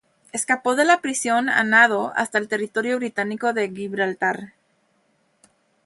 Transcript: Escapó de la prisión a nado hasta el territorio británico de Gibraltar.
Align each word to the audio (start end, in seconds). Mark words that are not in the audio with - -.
Escapó 0.31 0.75
de 0.75 0.83
la 0.83 0.99
prisión 0.99 1.47
a 1.47 1.63
nado 1.63 2.11
hasta 2.15 2.39
el 2.39 2.47
territorio 2.47 2.97
británico 2.97 3.53
de 3.53 3.69
Gibraltar. 3.69 4.53